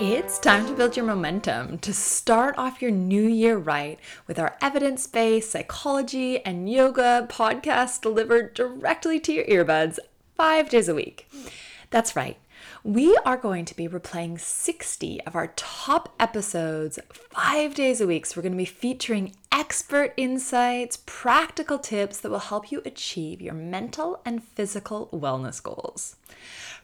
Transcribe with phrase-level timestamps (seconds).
[0.00, 4.56] It's time to build your momentum to start off your new year right with our
[4.60, 10.00] evidence based psychology and yoga podcast delivered directly to your earbuds
[10.36, 11.30] five days a week.
[11.90, 12.36] That's right.
[12.82, 18.26] We are going to be replaying 60 of our top episodes five days a week.
[18.26, 23.40] So, we're going to be featuring expert insights, practical tips that will help you achieve
[23.40, 26.16] your mental and physical wellness goals.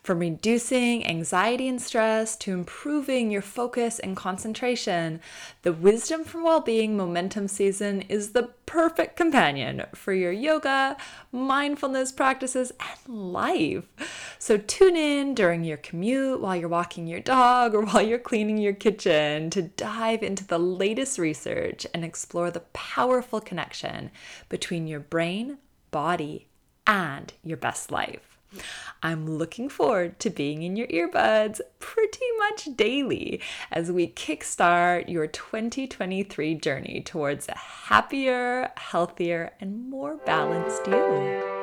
[0.02, 5.20] From reducing anxiety and stress to improving your focus and concentration,
[5.60, 10.96] the Wisdom for Wellbeing Momentum Season is the perfect companion for your yoga,
[11.32, 13.84] mindfulness practices, and life.
[14.38, 18.56] So tune in during your commute, while you're walking your dog, or while you're cleaning
[18.56, 24.10] your kitchen to dive into the latest research and explore the powerful connection
[24.48, 25.58] between your brain,
[25.91, 26.48] body,
[26.86, 28.30] and your best life.
[29.02, 35.27] I'm looking forward to being in your earbuds pretty much daily as we kickstart your
[35.27, 41.59] 2023 journey towards a happier, healthier, and more balanced you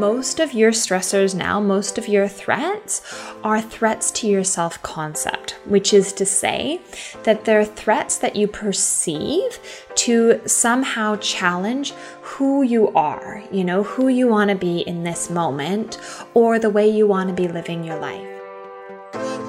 [0.00, 3.00] most of your stressors now, most of your threats
[3.42, 6.80] are threats to your self concept, which is to say
[7.22, 9.58] that they're threats that you perceive
[9.94, 15.30] to somehow challenge who you are, you know, who you want to be in this
[15.30, 15.98] moment,
[16.34, 19.43] or the way you want to be living your life.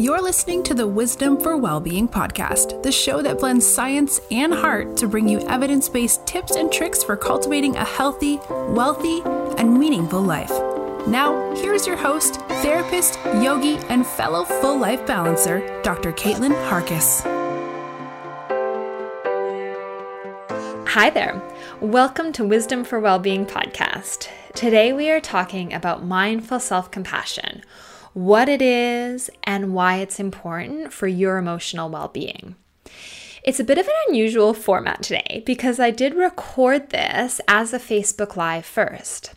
[0.00, 4.96] You're listening to the Wisdom for Wellbeing podcast, the show that blends science and heart
[4.96, 9.20] to bring you evidence based tips and tricks for cultivating a healthy, wealthy,
[9.58, 10.48] and meaningful life.
[11.06, 16.12] Now, here's your host, therapist, yogi, and fellow full life balancer, Dr.
[16.14, 17.20] Caitlin Harkis.
[20.88, 21.42] Hi there.
[21.82, 24.28] Welcome to Wisdom for Wellbeing podcast.
[24.54, 27.60] Today we are talking about mindful self compassion
[28.12, 32.56] what it is, and why it's important for your emotional well being.
[33.42, 37.78] It's a bit of an unusual format today because I did record this as a
[37.78, 39.32] Facebook Live first.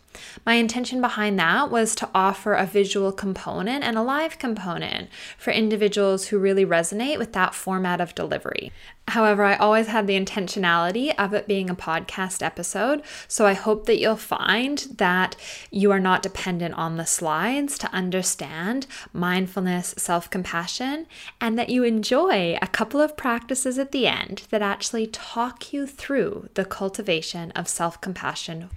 [0.46, 5.08] My intention behind that was to offer a visual component and a live component
[5.38, 8.72] for individuals who really resonate with that format of delivery.
[9.08, 13.84] However, I always had the intentionality of it being a podcast episode, so I hope
[13.86, 15.36] that you'll find that
[15.70, 21.06] you are not dependent on the slides to understand mindfulness, self compassion,
[21.40, 25.86] and that you enjoy a couple of practices at the end that actually talk you
[25.86, 28.70] through the cultivation of self compassion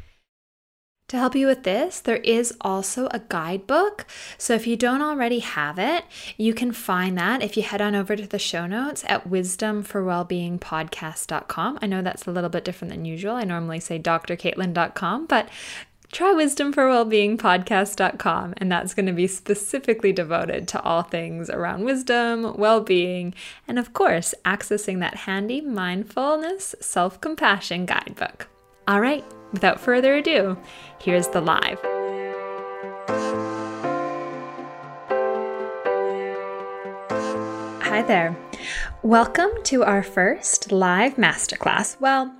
[1.07, 4.05] to help you with this, there is also a guidebook.
[4.37, 6.03] So if you don't already have it,
[6.35, 11.79] you can find that if you head on over to the show notes at wisdomforwellbeingpodcast.com.
[11.81, 13.35] I know that's a little bit different than usual.
[13.35, 15.47] I normally say drcaitlin.com, but
[16.11, 23.33] try wisdomforwellbeingpodcast.com and that's going to be specifically devoted to all things around wisdom, well-being,
[23.65, 28.49] and of course, accessing that handy mindfulness self-compassion guidebook.
[28.89, 30.57] All right, without further ado,
[30.99, 31.79] here's the live.
[37.81, 38.37] Hi there.
[39.01, 41.99] Welcome to our first live masterclass.
[41.99, 42.36] Well,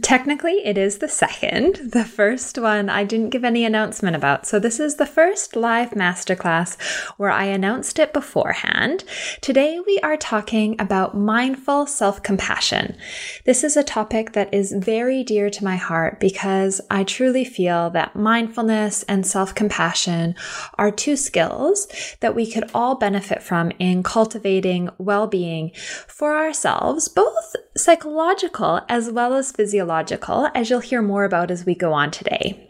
[0.00, 1.80] Technically, it is the second.
[1.92, 4.46] The first one I didn't give any announcement about.
[4.46, 6.80] So, this is the first live masterclass
[7.16, 9.04] where I announced it beforehand.
[9.40, 12.96] Today, we are talking about mindful self compassion.
[13.44, 17.90] This is a topic that is very dear to my heart because I truly feel
[17.90, 20.34] that mindfulness and self compassion
[20.78, 21.88] are two skills
[22.20, 25.72] that we could all benefit from in cultivating well being
[26.08, 31.74] for ourselves, both psychological as well as physiological, as you'll hear more about as we
[31.74, 32.68] go on today.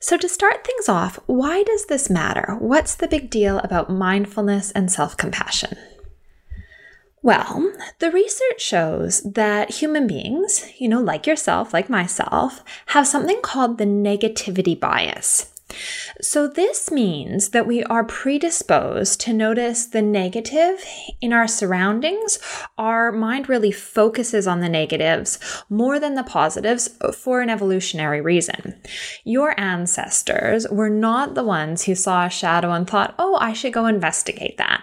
[0.00, 2.56] So, to start things off, why does this matter?
[2.58, 5.78] What's the big deal about mindfulness and self compassion?
[7.22, 13.40] Well, the research shows that human beings, you know, like yourself, like myself, have something
[13.40, 15.51] called the negativity bias.
[16.20, 20.84] So, this means that we are predisposed to notice the negative
[21.20, 22.38] in our surroundings.
[22.76, 25.38] Our mind really focuses on the negatives
[25.70, 28.80] more than the positives for an evolutionary reason.
[29.24, 33.72] Your ancestors were not the ones who saw a shadow and thought, oh, I should
[33.72, 34.82] go investigate that.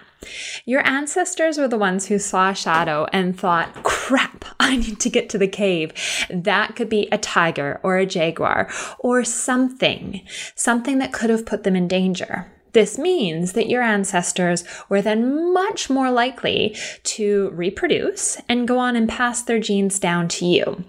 [0.66, 5.10] Your ancestors were the ones who saw a shadow and thought, crap, I need to
[5.10, 5.94] get to the cave.
[6.30, 8.70] That could be a tiger or a jaguar
[9.00, 10.22] or something,
[10.56, 12.52] something that could have put them in danger.
[12.74, 18.96] This means that your ancestors were then much more likely to reproduce and go on
[18.96, 20.84] and pass their genes down to you.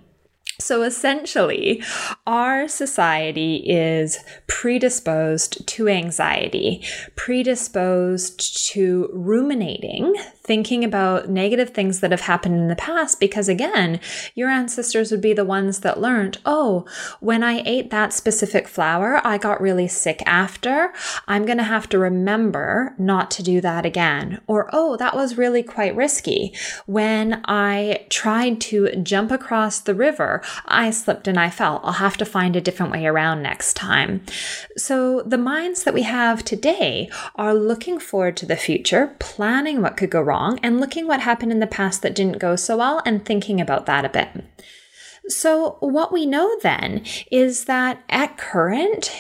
[0.60, 1.82] So essentially,
[2.26, 6.84] our society is predisposed to anxiety,
[7.16, 14.00] predisposed to ruminating, thinking about negative things that have happened in the past, because again,
[14.34, 16.86] your ancestors would be the ones that learned, oh,
[17.20, 20.92] when I ate that specific flower, I got really sick after.
[21.28, 24.40] I'm going to have to remember not to do that again.
[24.46, 26.54] Or, oh, that was really quite risky.
[26.86, 31.80] When I tried to jump across the river, I slipped and I fell.
[31.84, 34.22] I'll have to find a different way around next time.
[34.76, 39.96] So the minds that we have today are looking forward to the future, planning what
[39.96, 43.02] could go wrong, and looking what happened in the past that didn't go so well
[43.04, 44.28] and thinking about that a bit.
[45.26, 49.12] So, what we know then is that at current,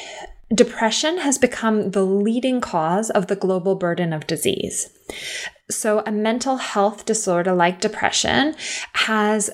[0.54, 4.88] depression has become the leading cause of the global burden of disease.
[5.68, 8.54] So, a mental health disorder like depression
[8.92, 9.50] has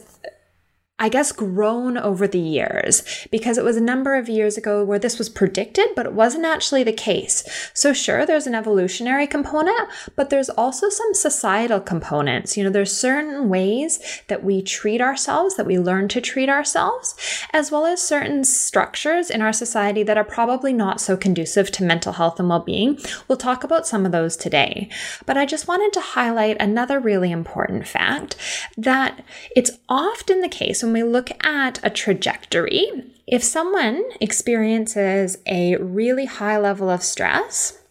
[0.99, 4.99] I guess, grown over the years because it was a number of years ago where
[4.99, 7.71] this was predicted, but it wasn't actually the case.
[7.75, 12.57] So, sure, there's an evolutionary component, but there's also some societal components.
[12.57, 17.15] You know, there's certain ways that we treat ourselves, that we learn to treat ourselves,
[17.53, 21.85] as well as certain structures in our society that are probably not so conducive to
[21.85, 22.99] mental health and well being.
[23.29, 24.89] We'll talk about some of those today.
[25.27, 28.37] But I just wanted to highlight another really important fact
[28.79, 29.23] that
[29.55, 32.87] it's often the case when we look at a trajectory,
[33.27, 37.83] if someone experiences a really high level of stress,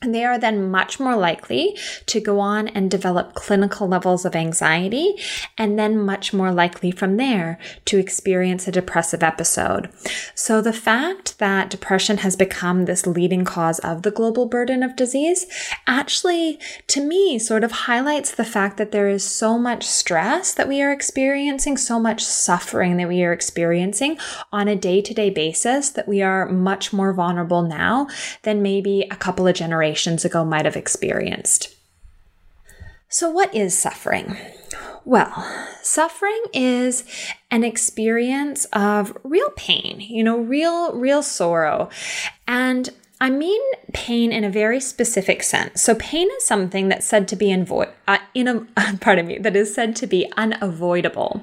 [0.00, 5.16] they are then much more likely to go on and develop clinical levels of anxiety,
[5.56, 9.90] and then much more likely from there to experience a depressive episode.
[10.36, 14.94] So, the fact that depression has become this leading cause of the global burden of
[14.94, 15.46] disease
[15.88, 20.68] actually, to me, sort of highlights the fact that there is so much stress that
[20.68, 24.16] we are experiencing, so much suffering that we are experiencing
[24.52, 28.06] on a day to day basis that we are much more vulnerable now
[28.42, 31.74] than maybe a couple of generations generations ago might have experienced.
[33.08, 34.36] So, what is suffering?
[35.04, 35.32] Well,
[35.82, 37.04] suffering is
[37.50, 41.88] an experience of real pain, you know, real, real sorrow.
[42.46, 42.90] And
[43.20, 43.60] I mean
[43.92, 45.82] pain in a very specific sense.
[45.82, 49.56] So pain is something that's said to be invo- uh, in a pardon me that
[49.56, 51.42] is said to be unavoidable.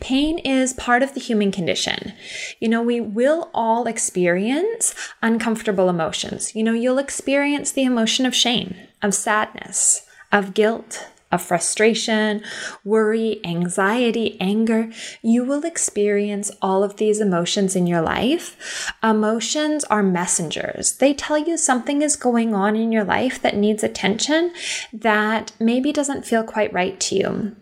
[0.00, 2.12] Pain is part of the human condition.
[2.58, 6.56] You know, we will all experience uncomfortable emotions.
[6.56, 12.42] You know, you'll experience the emotion of shame, of sadness, of guilt, of frustration,
[12.84, 14.90] worry, anxiety, anger,
[15.22, 18.92] you will experience all of these emotions in your life.
[19.02, 20.98] Emotions are messengers.
[20.98, 24.52] They tell you something is going on in your life that needs attention
[24.92, 27.56] that maybe doesn't feel quite right to you.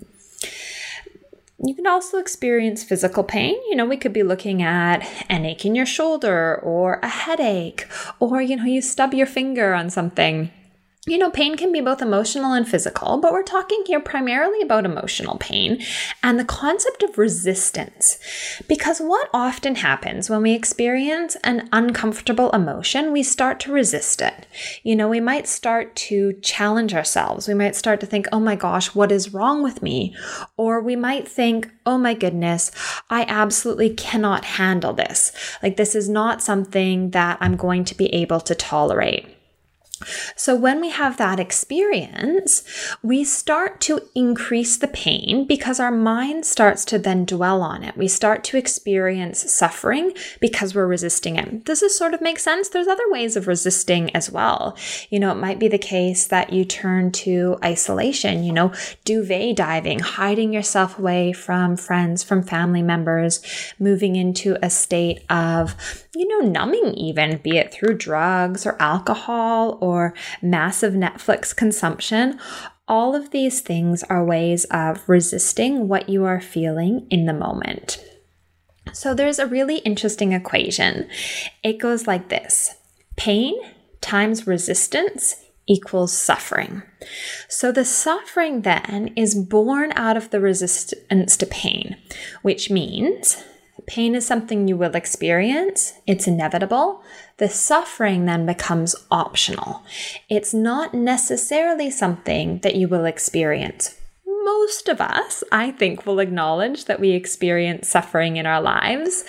[1.62, 3.54] You can also experience physical pain.
[3.68, 7.86] You know, we could be looking at an ache in your shoulder or a headache,
[8.18, 10.50] or, you know, you stub your finger on something
[11.10, 14.84] you know, pain can be both emotional and physical, but we're talking here primarily about
[14.84, 15.82] emotional pain
[16.22, 18.18] and the concept of resistance.
[18.68, 24.46] Because what often happens when we experience an uncomfortable emotion, we start to resist it.
[24.84, 27.48] You know, we might start to challenge ourselves.
[27.48, 30.14] We might start to think, oh my gosh, what is wrong with me?
[30.56, 32.70] Or we might think, oh my goodness,
[33.10, 35.32] I absolutely cannot handle this.
[35.60, 39.39] Like, this is not something that I'm going to be able to tolerate.
[40.36, 42.62] So, when we have that experience,
[43.02, 47.96] we start to increase the pain because our mind starts to then dwell on it.
[47.96, 51.64] We start to experience suffering because we're resisting it.
[51.64, 52.68] Does this sort of make sense?
[52.68, 54.76] There's other ways of resisting as well.
[55.10, 58.72] You know, it might be the case that you turn to isolation, you know,
[59.04, 63.42] duvet diving, hiding yourself away from friends, from family members,
[63.78, 65.76] moving into a state of,
[66.14, 72.38] you know, numbing, even, be it through drugs or alcohol or or massive Netflix consumption,
[72.88, 78.02] all of these things are ways of resisting what you are feeling in the moment.
[78.92, 81.08] So there's a really interesting equation.
[81.62, 82.74] It goes like this
[83.16, 83.54] pain
[84.00, 86.82] times resistance equals suffering.
[87.48, 91.96] So the suffering then is born out of the resistance to pain,
[92.42, 93.44] which means
[93.90, 97.02] pain is something you will experience, it's inevitable
[97.40, 99.82] the suffering then becomes optional.
[100.28, 103.99] It's not necessarily something that you will experience.
[104.50, 109.24] Most of us, I think, will acknowledge that we experience suffering in our lives,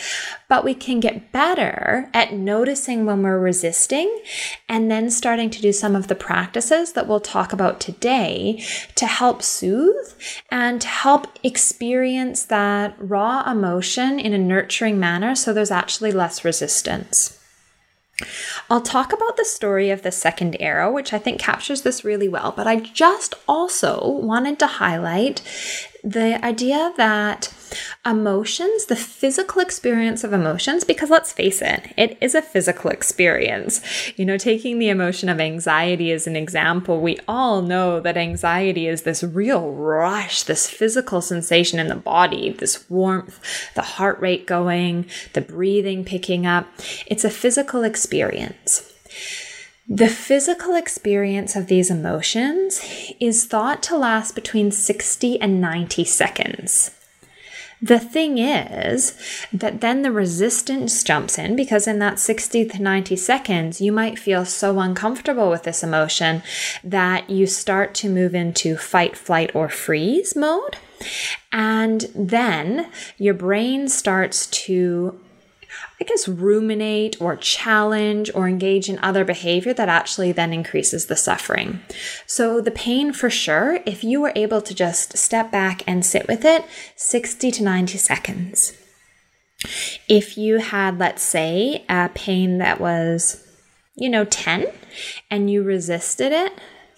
[0.50, 4.22] but we can get better at noticing when we're resisting
[4.68, 8.64] and then starting to do some of the practices that we'll talk about today
[8.96, 10.14] to help soothe
[10.50, 16.44] and to help experience that raw emotion in a nurturing manner so there's actually less
[16.44, 17.41] resistance.
[18.70, 22.28] I'll talk about the story of the second arrow, which I think captures this really
[22.28, 25.42] well, but I just also wanted to highlight
[26.04, 27.54] the idea that
[28.06, 33.82] emotions, the physical experience of emotions, because let's face it, it is a physical experience.
[34.18, 38.88] You know, taking the emotion of anxiety as an example, we all know that anxiety
[38.88, 43.40] is this real rush, this physical sensation in the body, this warmth,
[43.76, 46.68] the heart rate going, the breathing picking up.
[47.08, 48.88] It's a physical experience.
[49.88, 52.80] The physical experience of these emotions
[53.20, 56.92] is thought to last between 60 and 90 seconds.
[57.82, 59.18] The thing is
[59.52, 64.20] that then the resistance jumps in because in that 60 to 90 seconds, you might
[64.20, 66.44] feel so uncomfortable with this emotion
[66.84, 70.78] that you start to move into fight, flight, or freeze mode.
[71.52, 75.20] And then your brain starts to
[76.02, 81.16] I guess, ruminate or challenge or engage in other behavior that actually then increases the
[81.16, 81.80] suffering.
[82.26, 86.28] So, the pain for sure, if you were able to just step back and sit
[86.28, 86.66] with it,
[86.96, 88.74] 60 to 90 seconds.
[90.10, 93.48] If you had, let's say, a pain that was,
[93.96, 94.66] you know, 10
[95.30, 96.54] and you resisted it,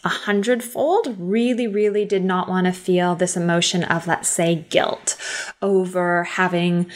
[0.05, 5.17] a hundredfold, really, really did not want to feel this emotion of, let's say, guilt
[5.61, 6.89] over having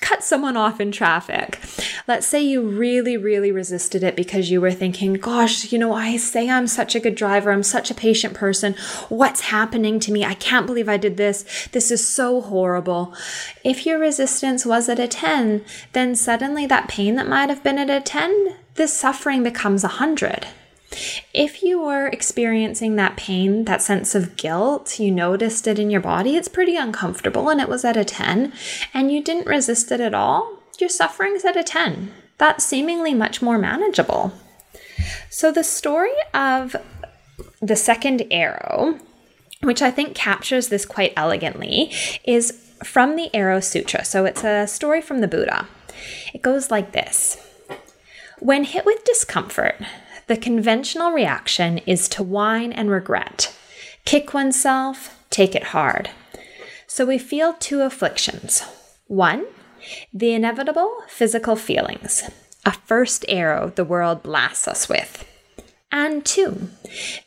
[0.00, 1.60] cut someone off in traffic.
[2.06, 6.16] Let's say you really, really resisted it because you were thinking, gosh, you know, I
[6.16, 8.74] say I'm such a good driver, I'm such a patient person.
[9.08, 10.24] What's happening to me?
[10.24, 11.68] I can't believe I did this.
[11.72, 13.14] This is so horrible.
[13.64, 17.78] If your resistance was at a 10, then suddenly that pain that might have been
[17.78, 20.46] at a 10, this suffering becomes a 100.
[21.34, 26.00] If you were experiencing that pain, that sense of guilt, you noticed it in your
[26.00, 28.52] body, it's pretty uncomfortable and it was at a 10,
[28.94, 32.12] and you didn't resist it at all, your suffering's at a 10.
[32.38, 34.32] That's seemingly much more manageable.
[35.28, 36.76] So, the story of
[37.60, 38.98] the second arrow,
[39.62, 41.92] which I think captures this quite elegantly,
[42.24, 42.52] is
[42.84, 44.04] from the Arrow Sutra.
[44.04, 45.66] So, it's a story from the Buddha.
[46.32, 47.36] It goes like this
[48.38, 49.76] When hit with discomfort,
[50.28, 53.54] the conventional reaction is to whine and regret,
[54.04, 56.10] kick oneself, take it hard.
[56.86, 58.62] So we feel two afflictions.
[59.06, 59.46] One,
[60.12, 62.28] the inevitable physical feelings,
[62.66, 65.26] a first arrow the world blasts us with.
[65.90, 66.68] And two,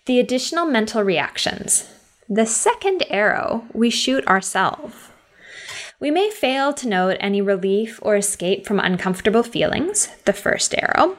[0.05, 1.89] the additional mental reactions,
[2.29, 5.10] the second arrow we shoot ourselves.
[6.01, 11.15] We may fail to note any relief or escape from uncomfortable feelings, the first arrow,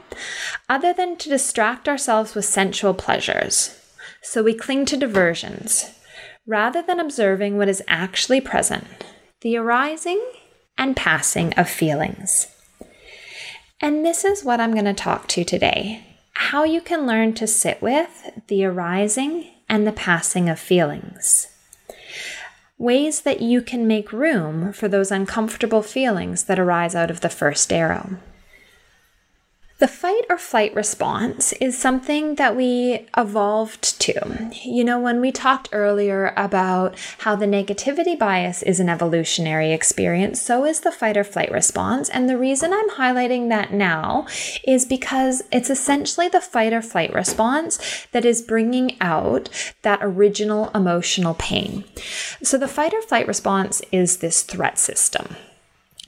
[0.68, 3.78] other than to distract ourselves with sensual pleasures.
[4.22, 5.88] So we cling to diversions,
[6.48, 8.84] rather than observing what is actually present,
[9.42, 10.20] the arising
[10.76, 12.48] and passing of feelings.
[13.80, 17.46] And this is what I'm going to talk to today how you can learn to
[17.46, 21.51] sit with the arising and the passing of feelings
[22.82, 27.28] ways that you can make room for those uncomfortable feelings that arise out of the
[27.28, 28.16] first arrow.
[29.82, 34.52] The fight or flight response is something that we evolved to.
[34.62, 40.40] You know, when we talked earlier about how the negativity bias is an evolutionary experience,
[40.40, 42.08] so is the fight or flight response.
[42.10, 44.28] And the reason I'm highlighting that now
[44.62, 49.48] is because it's essentially the fight or flight response that is bringing out
[49.82, 51.82] that original emotional pain.
[52.40, 55.34] So the fight or flight response is this threat system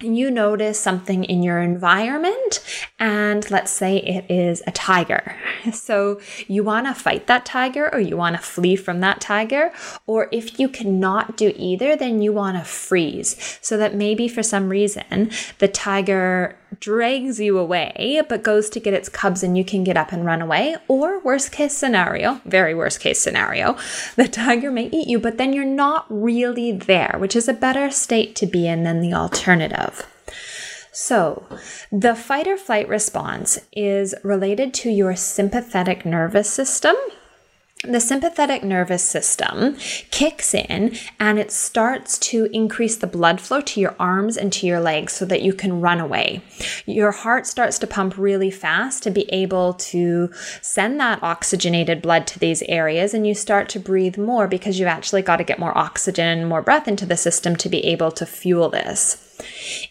[0.00, 2.64] you notice something in your environment,
[2.98, 5.36] and let's say it is a tiger.
[5.72, 9.72] So you want to fight that tiger or you want to flee from that tiger.
[10.06, 14.42] Or if you cannot do either, then you want to freeze so that maybe for
[14.42, 19.64] some reason the tiger drags you away, but goes to get its cubs and you
[19.64, 20.76] can get up and run away.
[20.88, 23.76] Or, worst case scenario, very worst case scenario,
[24.16, 27.90] the tiger may eat you, but then you're not really there, which is a better
[27.90, 30.06] state to be in than the alternative.
[30.92, 31.44] So,
[31.90, 36.94] the fight or flight response is related to your sympathetic nervous system
[37.86, 39.76] the sympathetic nervous system
[40.10, 44.66] kicks in and it starts to increase the blood flow to your arms and to
[44.66, 46.42] your legs so that you can run away.
[46.86, 50.30] Your heart starts to pump really fast to be able to
[50.62, 54.88] send that oxygenated blood to these areas, and you start to breathe more because you've
[54.88, 58.10] actually got to get more oxygen and more breath into the system to be able
[58.12, 59.23] to fuel this.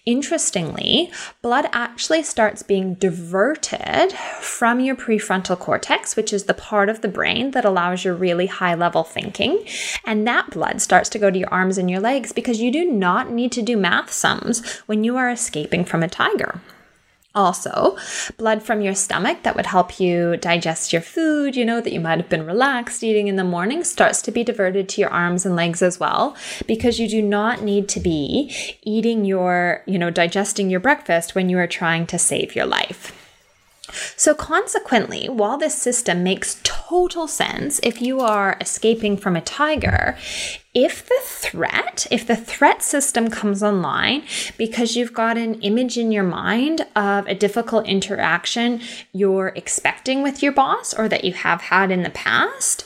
[0.05, 7.01] Interestingly, blood actually starts being diverted from your prefrontal cortex, which is the part of
[7.01, 9.65] the brain that allows your really high level thinking.
[10.05, 12.85] And that blood starts to go to your arms and your legs because you do
[12.85, 16.62] not need to do math sums when you are escaping from a tiger.
[17.35, 17.97] Also,
[18.37, 21.99] blood from your stomach that would help you digest your food, you know, that you
[21.99, 25.43] might have been relaxed eating in the morning, starts to be diverted to your arms
[25.43, 26.35] and legs as well,
[26.67, 31.49] because you do not need to be eating your, you know, digesting your breakfast when
[31.49, 33.19] you are trying to save your life.
[34.15, 40.17] So, consequently, while this system makes total sense if you are escaping from a tiger,
[40.74, 44.24] if the threat, if the threat system comes online
[44.58, 50.42] because you've got an image in your mind of a difficult interaction you're expecting with
[50.42, 52.86] your boss or that you have had in the past,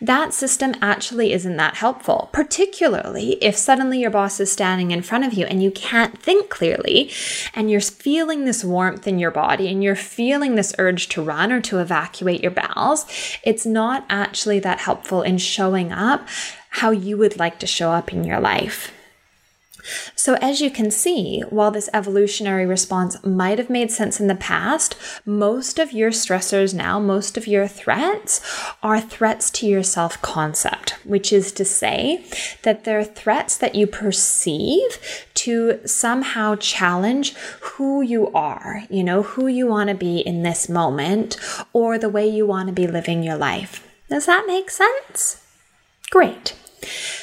[0.00, 5.24] that system actually isn't that helpful, particularly if suddenly your boss is standing in front
[5.24, 7.10] of you and you can't think clearly
[7.52, 11.50] and you're feeling this warmth in your body and you're feeling this urge to run
[11.50, 13.06] or to evacuate your bowels.
[13.42, 16.28] It's not actually that helpful in showing up
[16.74, 18.92] how you would like to show up in your life.
[20.16, 24.34] So, as you can see, while this evolutionary response might have made sense in the
[24.34, 28.40] past, most of your stressors now, most of your threats,
[28.82, 32.24] are threats to your self concept, which is to say
[32.62, 34.98] that they're threats that you perceive
[35.34, 40.68] to somehow challenge who you are, you know, who you want to be in this
[40.68, 41.36] moment,
[41.74, 43.86] or the way you want to be living your life.
[44.08, 45.42] Does that make sense?
[46.10, 46.54] Great.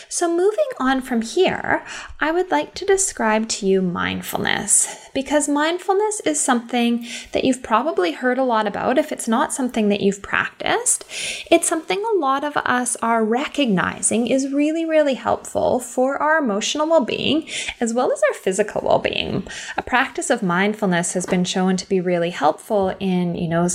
[0.09, 1.83] So, moving on from here,
[2.19, 8.11] I would like to describe to you mindfulness because mindfulness is something that you've probably
[8.11, 11.05] heard a lot about if it's not something that you've practiced.
[11.49, 16.87] It's something a lot of us are recognizing is really, really helpful for our emotional
[16.87, 17.47] well being
[17.79, 19.47] as well as our physical well being.
[19.77, 23.67] A practice of mindfulness has been shown to be really helpful in, you know,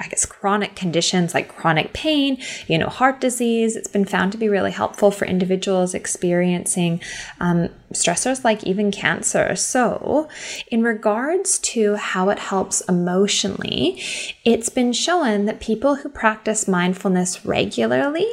[0.00, 2.38] I guess, chronic conditions like chronic pain,
[2.68, 3.74] you know, heart disease.
[3.74, 7.00] It's been found to be really helpful for individuals experiencing
[7.40, 9.56] um, stressors like even cancer.
[9.56, 10.28] So,
[10.68, 14.00] in regards to how it helps emotionally,
[14.44, 18.28] it's been shown that people who practice mindfulness regularly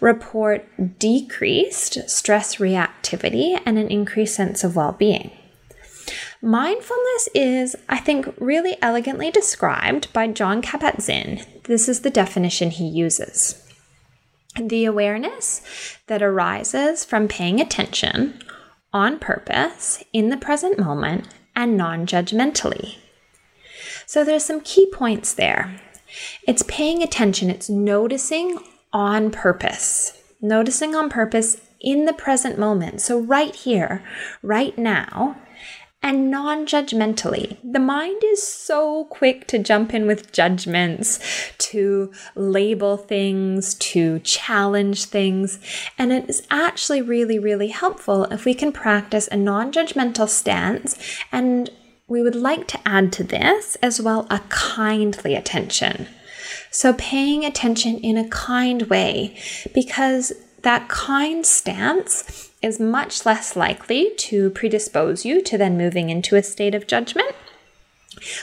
[0.00, 5.30] report decreased stress reactivity and an increased sense of well being.
[6.42, 11.44] Mindfulness is, I think, really elegantly described by Jon Kabat-Zinn.
[11.64, 13.62] This is the definition he uses.
[14.60, 18.40] The awareness that arises from paying attention
[18.92, 22.96] on purpose in the present moment and non judgmentally.
[24.06, 25.80] So there's some key points there.
[26.46, 28.58] It's paying attention, it's noticing
[28.92, 33.00] on purpose, noticing on purpose in the present moment.
[33.00, 34.02] So, right here,
[34.42, 35.36] right now,
[36.06, 37.56] and non judgmentally.
[37.64, 41.18] The mind is so quick to jump in with judgments,
[41.58, 45.58] to label things, to challenge things.
[45.98, 50.96] And it is actually really, really helpful if we can practice a non judgmental stance.
[51.32, 51.70] And
[52.06, 56.06] we would like to add to this as well a kindly attention.
[56.70, 59.36] So, paying attention in a kind way,
[59.74, 66.36] because that kind stance is much less likely to predispose you to then moving into
[66.36, 67.34] a state of judgment.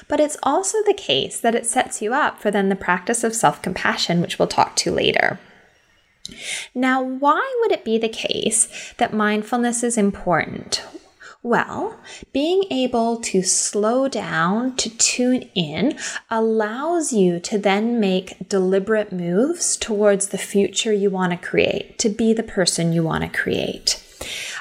[0.07, 3.35] But it's also the case that it sets you up for then the practice of
[3.35, 5.39] self compassion, which we'll talk to later.
[6.73, 10.81] Now, why would it be the case that mindfulness is important?
[11.41, 11.99] Well,
[12.31, 15.97] being able to slow down, to tune in,
[16.31, 22.07] allows you to then make deliberate moves towards the future you want to create, to
[22.07, 24.01] be the person you want to create.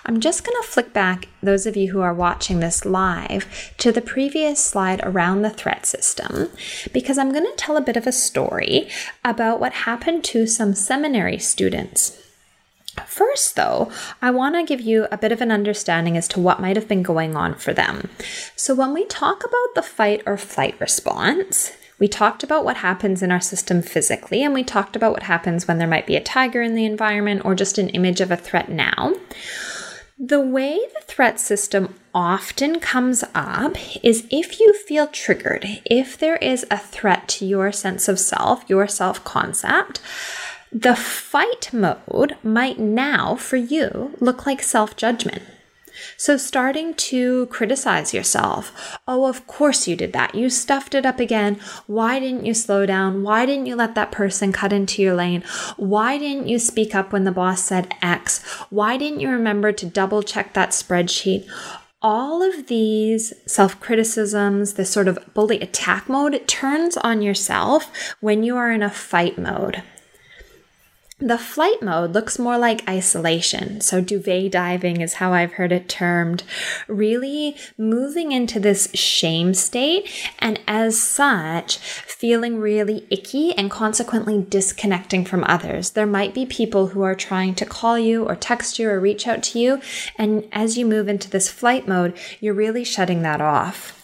[0.05, 3.93] I'm just going to flick back, those of you who are watching this live, to
[3.93, 6.51] the previous slide around the threat system,
[6.93, 8.89] because I'm going to tell a bit of a story
[9.25, 12.19] about what happened to some seminary students.
[13.07, 16.61] First, though, I want to give you a bit of an understanding as to what
[16.61, 18.11] might have been going on for them.
[18.57, 23.23] So, when we talk about the fight or flight response, we talked about what happens
[23.23, 26.23] in our system physically, and we talked about what happens when there might be a
[26.23, 29.15] tiger in the environment or just an image of a threat now.
[30.25, 36.37] The way the threat system often comes up is if you feel triggered, if there
[36.37, 40.01] is a threat to your sense of self, your self concept,
[40.71, 45.43] The fight mode might now, for you, look like self judgment.
[46.17, 48.99] So, starting to criticize yourself.
[49.07, 50.35] Oh, of course you did that.
[50.35, 51.61] You stuffed it up again.
[51.87, 53.23] Why didn't you slow down?
[53.23, 55.43] Why didn't you let that person cut into your lane?
[55.77, 58.43] Why didn't you speak up when the boss said X?
[58.71, 61.49] Why didn't you remember to double check that spreadsheet?
[62.03, 68.43] all of these self criticisms, this sort of bully attack mode, turns on yourself when
[68.43, 69.83] you are in a fight mode.
[71.25, 73.81] The flight mode looks more like isolation.
[73.81, 76.43] So, duvet diving is how I've heard it termed.
[76.89, 85.25] Really moving into this shame state, and as such, feeling really icky and consequently disconnecting
[85.25, 85.91] from others.
[85.91, 89.29] There might be people who are trying to call you or text you or reach
[89.29, 89.81] out to you,
[90.19, 94.02] and as you move into this flight mode, you're really shutting that off.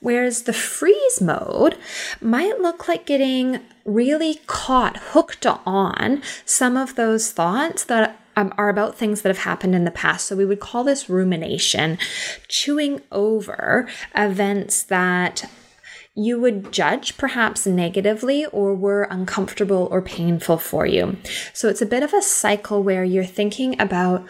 [0.00, 1.76] Whereas the freeze mode
[2.20, 8.68] might look like getting really caught, hooked on some of those thoughts that um, are
[8.68, 10.26] about things that have happened in the past.
[10.26, 11.98] So we would call this rumination,
[12.46, 15.50] chewing over events that
[16.14, 21.16] you would judge perhaps negatively or were uncomfortable or painful for you.
[21.52, 24.26] So it's a bit of a cycle where you're thinking about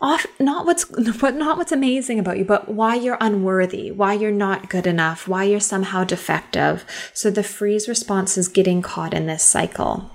[0.00, 0.90] off not what's
[1.22, 5.44] not what's amazing about you but why you're unworthy why you're not good enough why
[5.44, 10.10] you're somehow defective so the freeze response is getting caught in this cycle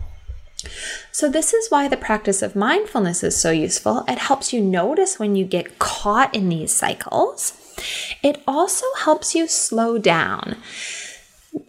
[1.11, 4.05] so, this is why the practice of mindfulness is so useful.
[4.07, 7.53] It helps you notice when you get caught in these cycles.
[8.23, 10.55] It also helps you slow down.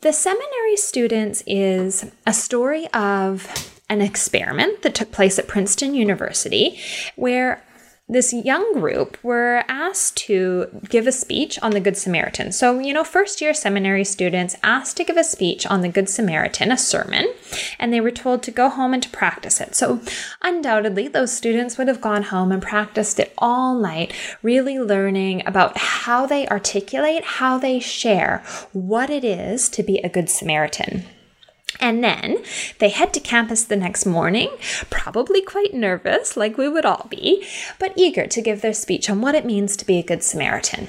[0.01, 6.81] The seminary students is a story of an experiment that took place at Princeton University
[7.17, 7.63] where
[8.07, 12.53] this young group were asked to give a speech on the Good Samaritan.
[12.53, 16.11] So, you know, first year seminary students asked to give a speech on the Good
[16.11, 17.33] Samaritan, a sermon,
[17.79, 19.75] and they were told to go home and to practice it.
[19.75, 20.03] So,
[20.43, 24.13] undoubtedly, those students would have gone home and practiced it all night,
[24.43, 30.11] really learning about how they articulate, how they share what it is to be a
[30.11, 31.05] Good Samaritan.
[31.81, 32.43] And then
[32.79, 34.51] they head to campus the next morning,
[34.91, 37.47] probably quite nervous, like we would all be,
[37.79, 40.89] but eager to give their speech on what it means to be a Good Samaritan.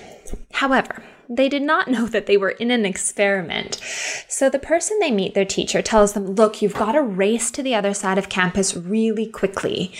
[0.53, 3.81] However, they did not know that they were in an experiment.
[4.27, 7.63] So the person they meet, their teacher, tells them, Look, you've got to race to
[7.63, 9.91] the other side of campus really quickly.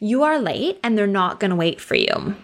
[0.00, 2.36] You are late and they're not going to wait for you.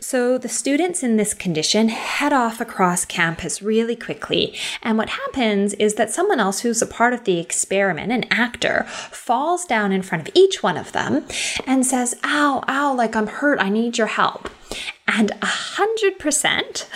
[0.00, 4.54] So the students in this condition head off across campus really quickly.
[4.82, 8.84] And what happens is that someone else who's a part of the experiment, an actor,
[9.10, 11.24] falls down in front of each one of them
[11.66, 14.50] and says, Ow, ow, like I'm hurt, I need your help.
[15.06, 16.88] And 100%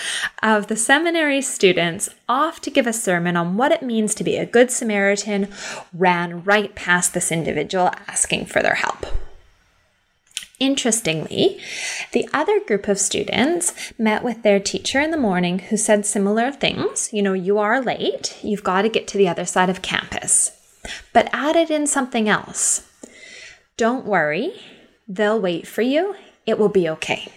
[0.43, 4.37] of the seminary students off to give a sermon on what it means to be
[4.37, 5.49] a good Samaritan
[5.93, 9.07] ran right past this individual asking for their help.
[10.59, 11.61] Interestingly,
[12.13, 16.51] the other group of students met with their teacher in the morning who said similar
[16.51, 17.11] things.
[17.13, 20.53] You know, you are late, you've got to get to the other side of campus,
[21.13, 22.89] but added in something else.
[23.77, 24.55] Don't worry,
[25.07, 26.17] they'll wait for you,
[26.47, 27.31] it will be okay.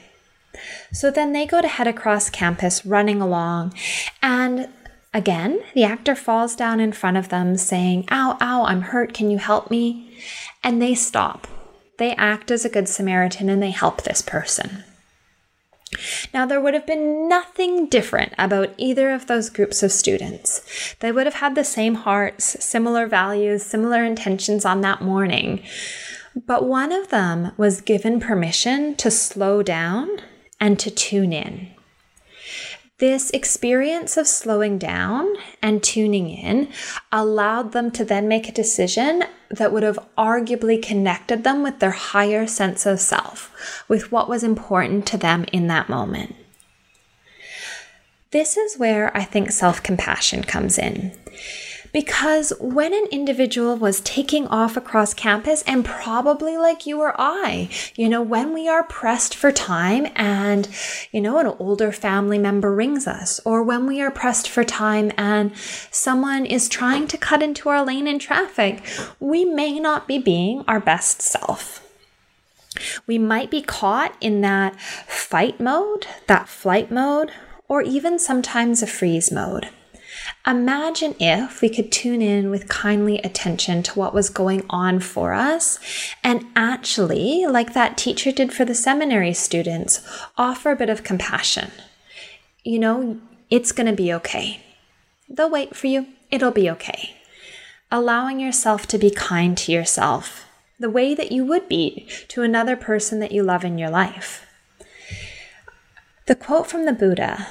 [0.94, 3.74] So then they go to head across campus running along,
[4.24, 4.70] and
[5.14, 9.30] again, the actor falls down in front of them saying, Ow, ow, I'm hurt, can
[9.30, 10.10] you help me?
[10.64, 11.48] And they stop
[12.00, 14.84] they act as a good Samaritan and they help this person.
[16.34, 20.96] Now, there would have been nothing different about either of those groups of students.
[21.00, 25.64] They would have had the same hearts, similar values, similar intentions on that morning.
[26.36, 30.22] But one of them was given permission to slow down
[30.60, 31.70] and to tune in.
[33.00, 36.68] This experience of slowing down and tuning in
[37.14, 41.92] allowed them to then make a decision that would have arguably connected them with their
[41.92, 46.36] higher sense of self, with what was important to them in that moment.
[48.32, 51.18] This is where I think self compassion comes in.
[51.92, 57.70] Because when an individual was taking off across campus, and probably like you or I,
[57.96, 60.68] you know, when we are pressed for time and,
[61.12, 65.12] you know, an older family member rings us, or when we are pressed for time
[65.18, 65.56] and
[65.92, 68.84] someone is trying to cut into our lane in traffic,
[69.20, 71.86] we may not be being our best self.
[73.08, 77.32] We might be caught in that fight mode, that flight mode,
[77.68, 79.70] or even sometimes a freeze mode.
[80.50, 85.34] Imagine if we could tune in with kindly attention to what was going on for
[85.34, 85.78] us
[86.24, 90.02] and actually, like that teacher did for the seminary students,
[90.40, 91.72] offer a bit of compassion.
[92.64, 94.62] You know, it's going to be okay.
[95.30, 97.16] They'll wait for you, it'll be okay.
[97.92, 100.46] allowing yourself to be kind to yourself
[100.80, 104.46] the way that you would be to another person that you love in your life.
[106.28, 107.48] The quote from the Buddha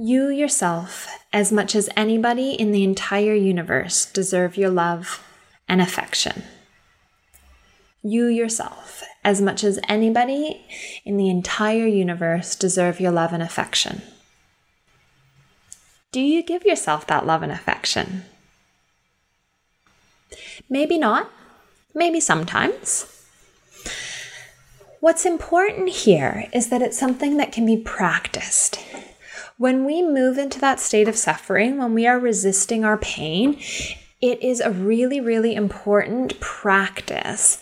[0.00, 5.26] You yourself, as much as anybody in the entire universe, deserve your love
[5.68, 6.44] and affection.
[8.00, 10.64] You yourself, as much as anybody
[11.04, 14.02] in the entire universe, deserve your love and affection.
[16.12, 18.22] Do you give yourself that love and affection?
[20.70, 21.28] Maybe not.
[21.92, 23.26] Maybe sometimes.
[25.00, 28.78] What's important here is that it's something that can be practiced.
[29.58, 33.58] When we move into that state of suffering, when we are resisting our pain,
[34.20, 37.60] it is a really, really important practice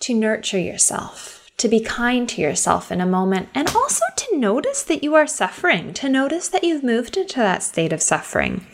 [0.00, 4.82] to nurture yourself, to be kind to yourself in a moment, and also to notice
[4.82, 8.66] that you are suffering, to notice that you've moved into that state of suffering.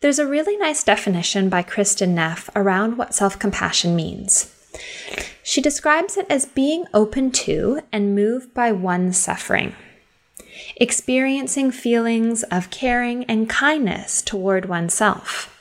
[0.00, 4.54] There's a really nice definition by Kristin Neff around what self compassion means.
[5.42, 9.74] She describes it as being open to and moved by one's suffering,
[10.76, 15.56] experiencing feelings of caring and kindness toward oneself,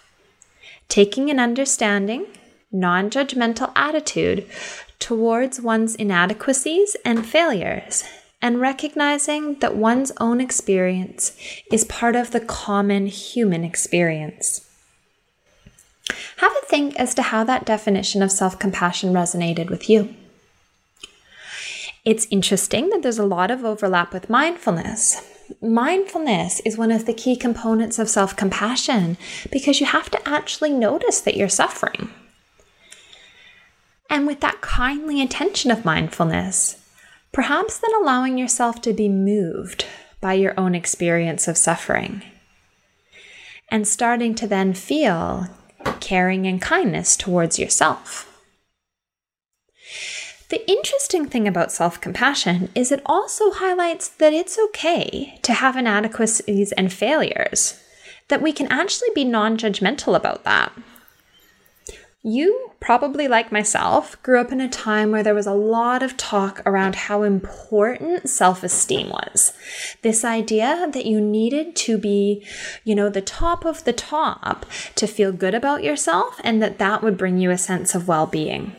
[0.87, 2.25] taking an understanding,
[2.71, 4.45] non judgmental attitude
[4.99, 8.03] towards one's inadequacies and failures
[8.41, 11.35] and recognizing that one's own experience
[11.71, 14.65] is part of the common human experience.
[16.37, 20.15] Have a think as to how that definition of self compassion resonated with you.
[22.05, 25.21] It's interesting that there's a lot of overlap with mindfulness.
[25.61, 29.17] Mindfulness is one of the key components of self compassion
[29.51, 32.09] because you have to actually notice that you're suffering.
[34.09, 36.77] And with that kindly intention of mindfulness,
[37.31, 39.85] perhaps then allowing yourself to be moved
[40.21, 42.23] by your own experience of suffering.
[43.69, 45.47] And starting to then feel
[45.99, 48.28] caring and kindness towards yourself.
[50.49, 55.77] The interesting thing about self compassion is it also highlights that it's okay to have
[55.77, 57.79] inadequacies and failures,
[58.29, 60.71] that we can actually be non judgmental about that.
[62.23, 66.17] You, probably like myself, grew up in a time where there was a lot of
[66.17, 69.53] talk around how important self esteem was.
[70.01, 72.43] This idea that you needed to be,
[72.83, 77.03] you know, the top of the top to feel good about yourself and that that
[77.03, 78.75] would bring you a sense of well being.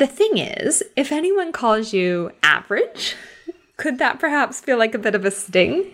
[0.00, 3.16] The thing is, if anyone calls you average,
[3.76, 5.90] could that perhaps feel like a bit of a sting?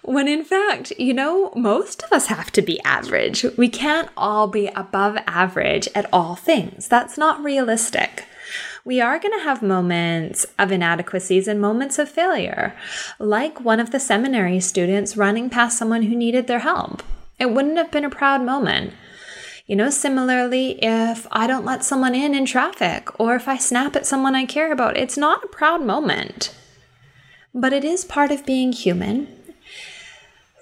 [0.00, 3.44] When in fact, you know, most of us have to be average.
[3.58, 6.88] We can't all be above average at all things.
[6.88, 8.24] That's not realistic.
[8.82, 12.74] We are going to have moments of inadequacies and moments of failure,
[13.18, 17.02] like one of the seminary students running past someone who needed their help.
[17.38, 18.94] It wouldn't have been a proud moment.
[19.70, 23.94] You know, similarly, if I don't let someone in in traffic or if I snap
[23.94, 26.52] at someone I care about, it's not a proud moment
[27.54, 29.28] but it is part of being human.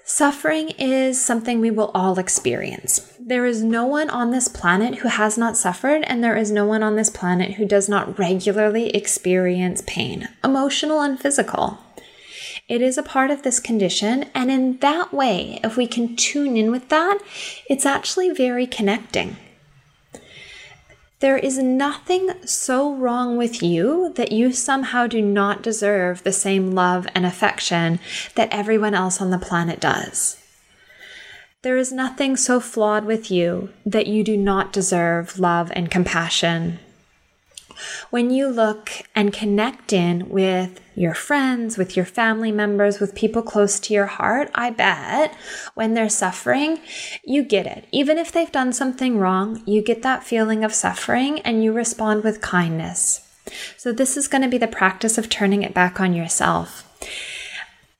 [0.03, 3.13] Suffering is something we will all experience.
[3.19, 6.65] There is no one on this planet who has not suffered, and there is no
[6.65, 11.77] one on this planet who does not regularly experience pain, emotional and physical.
[12.69, 16.55] It is a part of this condition, and in that way, if we can tune
[16.55, 17.17] in with that,
[17.67, 19.37] it's actually very connecting.
[21.19, 26.71] There is nothing so wrong with you that you somehow do not deserve the same
[26.71, 27.99] love and affection
[28.35, 30.37] that everyone else on the planet does.
[31.63, 36.79] There is nothing so flawed with you that you do not deserve love and compassion
[38.09, 43.41] when you look and connect in with your friends, with your family members, with people
[43.41, 45.33] close to your heart, I bet
[45.75, 46.79] when they're suffering,
[47.23, 47.85] you get it.
[47.91, 52.23] Even if they've done something wrong, you get that feeling of suffering and you respond
[52.23, 53.25] with kindness.
[53.77, 56.85] So, this is going to be the practice of turning it back on yourself.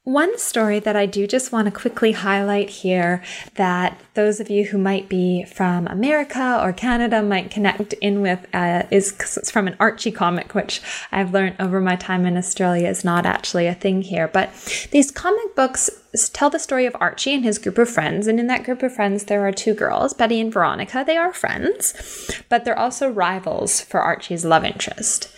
[0.05, 3.21] One story that I do just want to quickly highlight here
[3.55, 8.47] that those of you who might be from America or Canada might connect in with
[8.53, 10.81] uh, is it's from an Archie comic, which
[11.12, 14.29] I've learned over my time in Australia is not actually a thing here.
[14.29, 15.89] But these comic books
[16.31, 18.25] tell the story of Archie and his group of friends.
[18.25, 21.03] And in that group of friends, there are two girls, Betty and Veronica.
[21.05, 25.29] They are friends, but they're also rivals for Archie's love interest.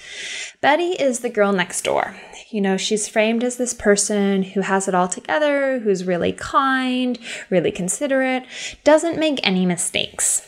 [0.62, 2.16] Betty is the girl next door.
[2.52, 7.18] You know, she's framed as this person who has it all together, who's really kind,
[7.50, 8.44] really considerate,
[8.84, 10.46] doesn't make any mistakes.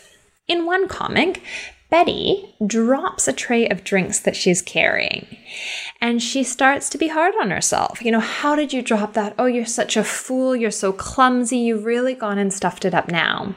[0.48, 1.42] In one comic,
[1.90, 5.38] Betty drops a tray of drinks that she's carrying
[6.02, 8.02] and she starts to be hard on herself.
[8.02, 9.36] You know, how did you drop that?
[9.40, 10.56] Oh, you're such a fool.
[10.56, 11.60] You're so clumsy.
[11.60, 13.56] You've really gone and stuffed it up now.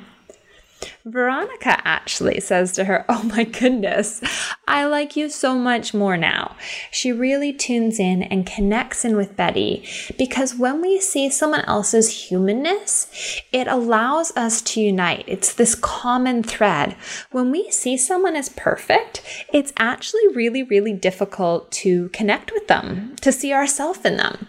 [1.06, 4.20] Veronica actually says to her, Oh my goodness,
[4.66, 6.56] I like you so much more now.
[6.90, 9.88] She really tunes in and connects in with Betty
[10.18, 15.24] because when we see someone else's humanness, it allows us to unite.
[15.28, 16.96] It's this common thread.
[17.30, 23.14] When we see someone as perfect, it's actually really, really difficult to connect with them,
[23.20, 24.48] to see ourselves in them.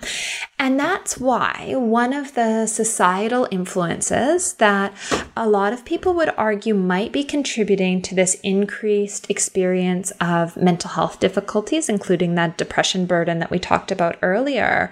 [0.57, 4.91] And that's why one of the societal influences that
[5.35, 10.91] a lot of people would argue might be contributing to this increased experience of mental
[10.91, 14.91] health difficulties, including that depression burden that we talked about earlier,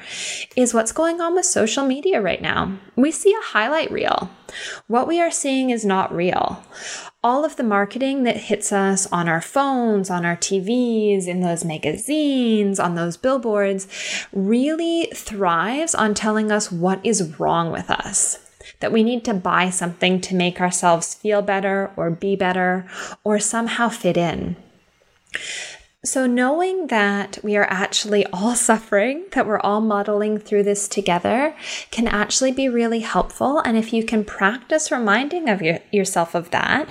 [0.56, 2.78] is what's going on with social media right now.
[2.96, 4.30] We see a highlight reel.
[4.88, 6.64] What we are seeing is not real
[7.26, 11.66] all of the marketing that hits us on our phones, on our TVs, in those
[11.66, 13.88] magazines, on those billboards,
[14.32, 18.45] really thrives on telling us what is wrong with us.
[18.80, 22.88] That we need to buy something to make ourselves feel better or be better
[23.24, 24.56] or somehow fit in.
[26.06, 31.56] So, knowing that we are actually all suffering, that we're all muddling through this together,
[31.90, 33.60] can actually be really helpful.
[33.60, 36.90] And if you can practice reminding of your, yourself of that,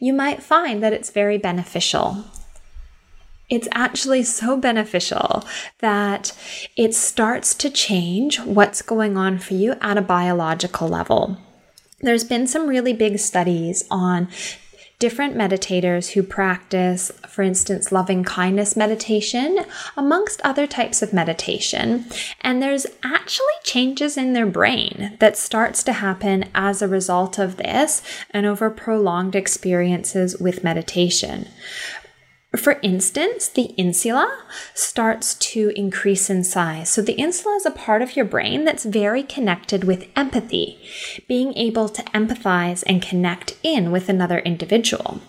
[0.00, 2.24] you might find that it's very beneficial.
[3.48, 5.44] It's actually so beneficial
[5.78, 6.36] that
[6.76, 11.38] it starts to change what's going on for you at a biological level.
[12.00, 14.28] There's been some really big studies on
[14.98, 19.64] different meditators who practice, for instance, loving kindness meditation,
[19.96, 22.06] amongst other types of meditation.
[22.40, 27.56] And there's actually changes in their brain that starts to happen as a result of
[27.56, 31.48] this and over prolonged experiences with meditation.
[32.56, 36.88] For instance, the insula starts to increase in size.
[36.88, 40.78] So, the insula is a part of your brain that's very connected with empathy,
[41.28, 45.20] being able to empathize and connect in with another individual.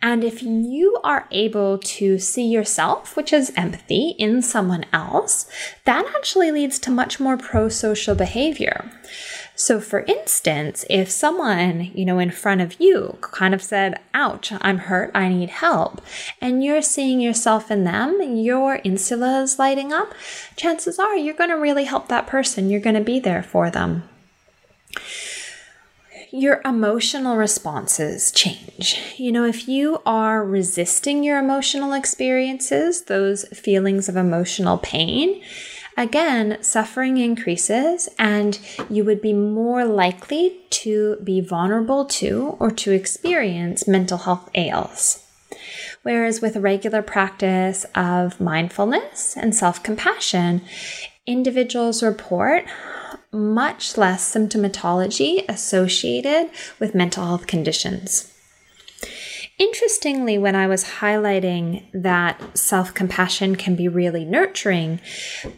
[0.00, 5.50] And if you are able to see yourself, which is empathy, in someone else,
[5.84, 8.92] that actually leads to much more pro social behavior.
[9.58, 14.52] So, for instance, if someone, you know, in front of you kind of said, ouch,
[14.60, 16.00] I'm hurt, I need help,
[16.40, 20.14] and you're seeing yourself in them, your insula is lighting up,
[20.54, 22.70] chances are you're going to really help that person.
[22.70, 24.08] You're going to be there for them
[26.30, 28.98] your emotional responses change.
[29.16, 35.42] You know, if you are resisting your emotional experiences, those feelings of emotional pain,
[35.98, 38.58] again, suffering increases and
[38.88, 45.24] you would be more likely to be vulnerable to or to experience mental health ails.
[46.02, 50.62] Whereas with a regular practice of mindfulness and self compassion,
[51.26, 52.64] individuals report
[53.32, 58.32] much less symptomatology associated with mental health conditions.
[59.58, 65.00] Interestingly, when I was highlighting that self compassion can be really nurturing,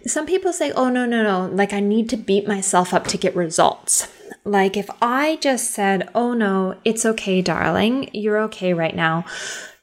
[0.06, 3.18] some people say, oh, no, no, no, like I need to beat myself up to
[3.18, 4.08] get results.
[4.42, 9.26] Like if I just said, oh, no, it's okay, darling, you're okay right now.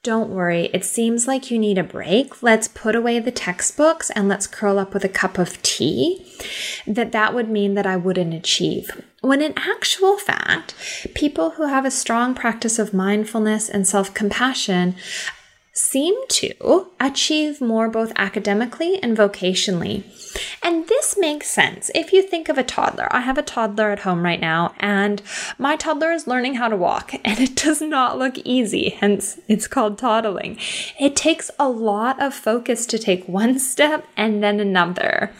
[0.07, 2.41] Don't worry, it seems like you need a break.
[2.41, 6.25] Let's put away the textbooks and let's curl up with a cup of tea.
[6.87, 9.03] That that would mean that I wouldn't achieve.
[9.19, 10.75] When in actual fact,
[11.13, 14.95] people who have a strong practice of mindfulness and self compassion
[15.77, 20.03] seem to achieve more both academically and vocationally.
[20.63, 23.07] And this makes sense if you think of a toddler.
[23.11, 25.21] I have a toddler at home right now, and
[25.57, 29.67] my toddler is learning how to walk, and it does not look easy, hence, it's
[29.67, 30.57] called toddling.
[30.99, 35.31] It takes a lot of focus to take one step and then another.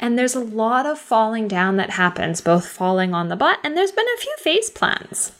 [0.00, 3.76] And there's a lot of falling down that happens, both falling on the butt, and
[3.76, 5.32] there's been a few face plants.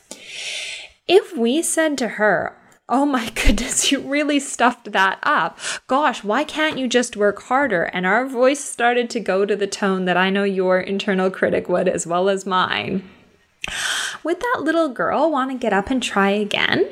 [1.06, 2.56] If we said to her,
[2.96, 5.59] Oh my goodness, you really stuffed that up.
[5.88, 7.83] Gosh, why can't you just work harder?
[7.87, 11.68] And our voice started to go to the tone that I know your internal critic
[11.68, 13.02] would as well as mine.
[14.22, 16.88] Would that little girl want to get up and try again?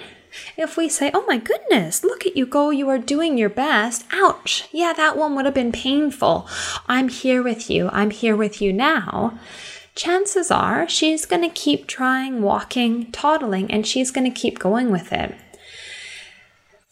[0.56, 4.04] If we say, Oh my goodness, look at you go, you are doing your best.
[4.12, 6.48] Ouch, yeah, that one would have been painful.
[6.88, 9.38] I'm here with you, I'm here with you now
[9.94, 14.90] chances are she's going to keep trying walking, toddling, and she's going to keep going
[14.90, 15.34] with it.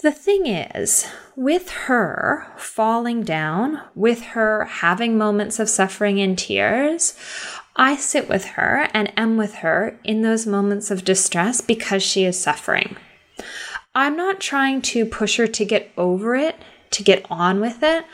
[0.02, 7.14] The thing is, with her falling down, with her having moments of suffering and tears,
[7.76, 12.24] I sit with her and am with her in those moments of distress because she
[12.24, 12.96] is suffering.
[13.94, 16.56] I'm not trying to push her to get over it
[16.90, 18.04] to get on with it.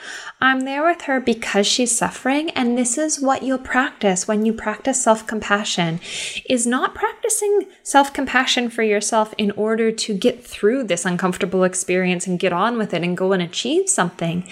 [0.40, 2.50] I'm there with her because she's suffering.
[2.50, 6.00] And this is what you'll practice when you practice self compassion
[6.48, 12.26] is not practicing self compassion for yourself in order to get through this uncomfortable experience
[12.26, 14.44] and get on with it and go and achieve something.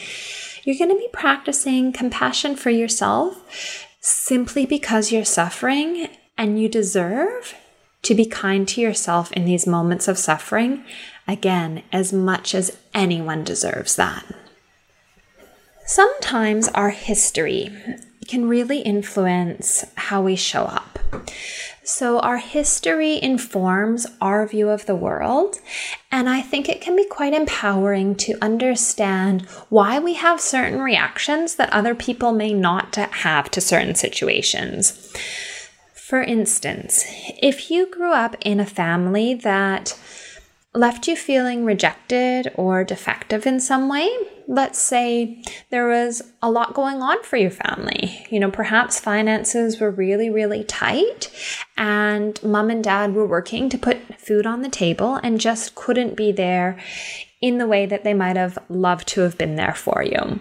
[0.64, 7.54] You're going to be practicing compassion for yourself simply because you're suffering and you deserve
[8.04, 10.84] to be kind to yourself in these moments of suffering,
[11.26, 14.24] again, as much as anyone deserves that.
[15.86, 17.70] Sometimes our history
[18.26, 20.98] can really influence how we show up.
[21.86, 25.56] So, our history informs our view of the world,
[26.10, 31.56] and I think it can be quite empowering to understand why we have certain reactions
[31.56, 35.12] that other people may not have to certain situations.
[35.92, 37.04] For instance,
[37.42, 39.98] if you grew up in a family that
[40.74, 44.10] left you feeling rejected or defective in some way,
[44.48, 48.26] let's say there was a lot going on for your family.
[48.28, 51.30] You know, perhaps finances were really, really tight,
[51.76, 56.16] and mom and dad were working to put food on the table and just couldn't
[56.16, 56.76] be there
[57.40, 60.40] in the way that they might have loved to have been there for you.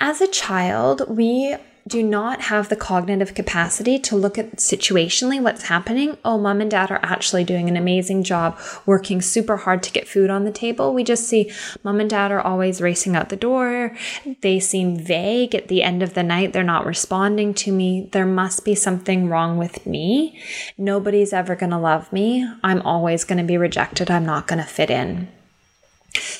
[0.00, 1.56] As a child, we
[1.90, 6.16] do not have the cognitive capacity to look at situationally what's happening.
[6.24, 10.08] Oh, mom and dad are actually doing an amazing job working super hard to get
[10.08, 10.94] food on the table.
[10.94, 13.96] We just see mom and dad are always racing out the door.
[14.40, 16.52] They seem vague at the end of the night.
[16.52, 18.08] They're not responding to me.
[18.12, 20.40] There must be something wrong with me.
[20.78, 22.48] Nobody's ever going to love me.
[22.62, 24.10] I'm always going to be rejected.
[24.10, 25.28] I'm not going to fit in.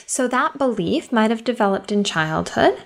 [0.07, 2.77] So that belief might have developed in childhood.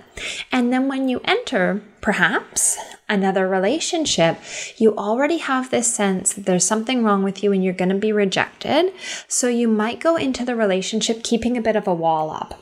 [0.51, 2.77] And then when you enter, perhaps,
[3.07, 4.37] another relationship,
[4.77, 7.95] you already have this sense that there's something wrong with you and you're going to
[7.95, 8.93] be rejected.
[9.27, 12.61] So you might go into the relationship keeping a bit of a wall up.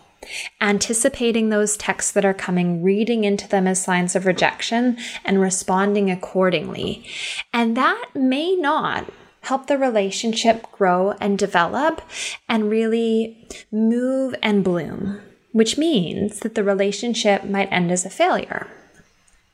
[0.61, 6.09] Anticipating those texts that are coming, reading into them as signs of rejection, and responding
[6.09, 7.05] accordingly.
[7.51, 9.11] And that may not
[9.43, 12.01] help the relationship grow and develop
[12.49, 15.21] and really move and bloom,
[15.51, 18.67] which means that the relationship might end as a failure.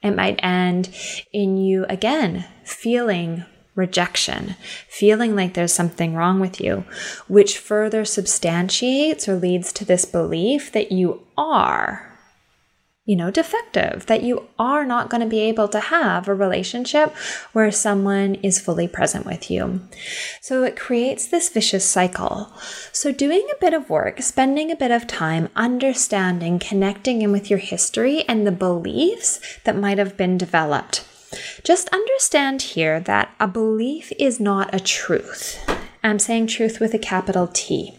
[0.01, 0.89] It might end
[1.33, 4.55] in you again feeling rejection,
[4.87, 6.85] feeling like there's something wrong with you,
[7.27, 12.08] which further substantiates or leads to this belief that you are
[13.09, 17.11] you know, defective, that you are not going to be able to have a relationship
[17.53, 19.81] where someone is fully present with you.
[20.41, 22.53] So it creates this vicious cycle.
[22.91, 27.49] So, doing a bit of work, spending a bit of time understanding, connecting in with
[27.49, 31.03] your history and the beliefs that might have been developed.
[31.63, 35.67] Just understand here that a belief is not a truth.
[36.03, 37.91] I'm saying truth with a capital T.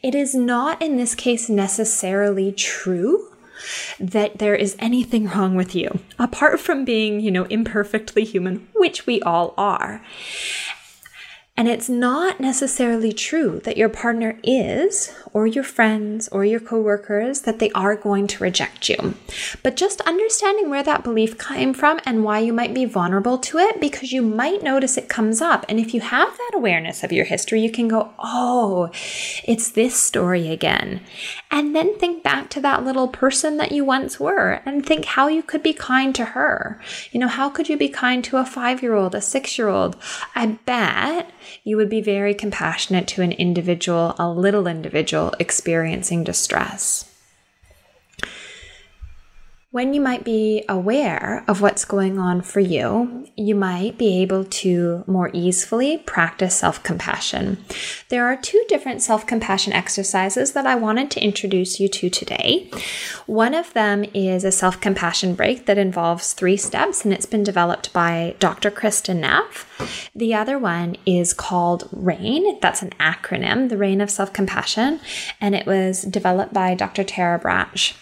[0.00, 3.33] It is not, in this case, necessarily true
[3.98, 9.06] that there is anything wrong with you, apart from being, you know, imperfectly human, which
[9.06, 10.02] we all are.
[11.56, 17.42] And it's not necessarily true that your partner is, or your friends, or your coworkers,
[17.42, 19.14] that they are going to reject you.
[19.62, 23.58] But just understanding where that belief came from and why you might be vulnerable to
[23.58, 25.64] it, because you might notice it comes up.
[25.68, 28.90] And if you have that awareness of your history, you can go, oh,
[29.44, 31.02] it's this story again.
[31.52, 35.28] And then think back to that little person that you once were and think how
[35.28, 36.80] you could be kind to her.
[37.12, 39.68] You know, how could you be kind to a five year old, a six year
[39.68, 39.96] old?
[40.34, 41.30] I bet
[41.62, 47.10] you would be very compassionate to an individual, a little individual experiencing distress
[49.74, 54.44] when you might be aware of what's going on for you, you might be able
[54.44, 57.58] to more easily practice self compassion.
[58.08, 62.70] There are two different self compassion exercises that I wanted to introduce you to today.
[63.26, 67.42] One of them is a self compassion break that involves three steps, and it's been
[67.42, 68.70] developed by Dr.
[68.70, 69.68] Kristin Neff.
[70.14, 72.60] The other one is called RAIN.
[72.60, 75.00] That's an acronym, the RAIN of Self Compassion,
[75.40, 77.04] and it was developed by Dr.
[77.04, 77.94] Tara Brach.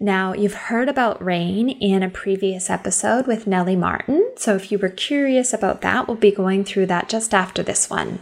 [0.00, 4.30] Now, you've heard about RAIN in a previous episode with Nellie Martin.
[4.36, 7.88] So, if you were curious about that, we'll be going through that just after this
[7.88, 8.18] one.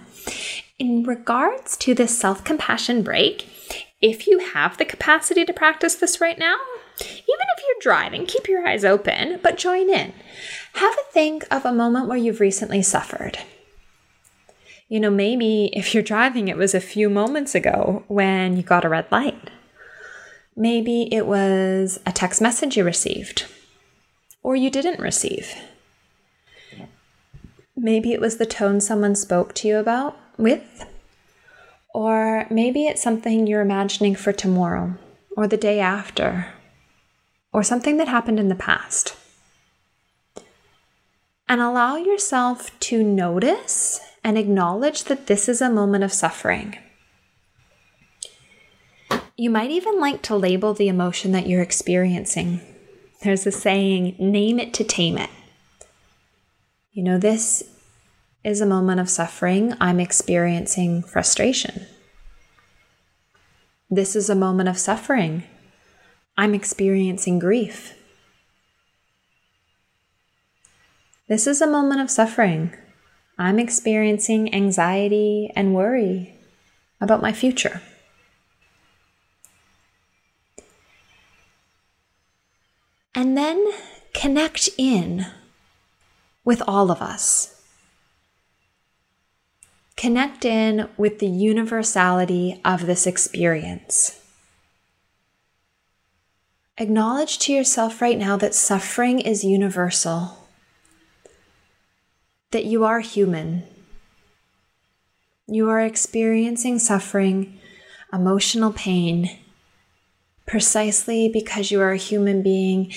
[0.78, 3.46] In regards to this self compassion break,
[4.00, 6.56] if you have the capacity to practice this right now,
[7.00, 10.12] even if you're driving, keep your eyes open, but join in.
[10.74, 13.38] Have a think of a moment where you've recently suffered.
[14.88, 18.84] You know, maybe if you're driving, it was a few moments ago when you got
[18.84, 19.50] a red light
[20.56, 23.46] Maybe it was a text message you received
[24.42, 25.54] or you didn't receive.
[27.74, 30.84] Maybe it was the tone someone spoke to you about with,
[31.94, 34.98] or maybe it's something you're imagining for tomorrow.
[35.36, 36.48] or the day after,
[37.52, 39.16] or something that happened in the past.
[41.50, 46.78] And allow yourself to notice and acknowledge that this is a moment of suffering.
[49.36, 52.60] You might even like to label the emotion that you're experiencing.
[53.22, 55.30] There's a saying, name it to tame it.
[56.92, 57.64] You know, this
[58.44, 59.74] is a moment of suffering.
[59.80, 61.86] I'm experiencing frustration.
[63.90, 65.42] This is a moment of suffering.
[66.38, 67.99] I'm experiencing grief.
[71.30, 72.72] This is a moment of suffering.
[73.38, 76.34] I'm experiencing anxiety and worry
[77.00, 77.82] about my future.
[83.14, 83.64] And then
[84.12, 85.24] connect in
[86.44, 87.62] with all of us.
[89.96, 94.20] Connect in with the universality of this experience.
[96.76, 100.39] Acknowledge to yourself right now that suffering is universal
[102.50, 103.62] that you are human.
[105.46, 107.58] You are experiencing suffering,
[108.12, 109.38] emotional pain,
[110.46, 112.92] precisely because you are a human being.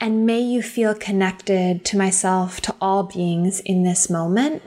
[0.00, 4.62] And may you feel connected to myself, to all beings in this moment.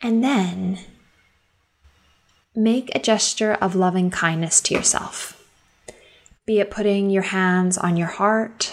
[0.00, 0.78] And then
[2.54, 5.34] make a gesture of loving kindness to yourself.
[6.46, 8.72] Be it putting your hands on your heart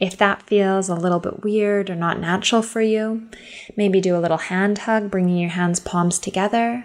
[0.00, 3.28] if that feels a little bit weird or not natural for you,
[3.76, 6.84] maybe do a little hand hug, bringing your hands palms together.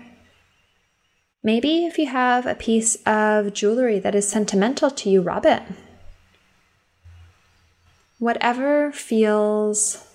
[1.43, 5.61] Maybe if you have a piece of jewelry that is sentimental to you, rub it.
[8.18, 10.07] Whatever feels